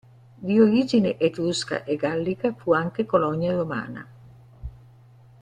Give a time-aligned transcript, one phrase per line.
[0.35, 4.07] Di origine etrusca e gallica, fu anche colonia romana.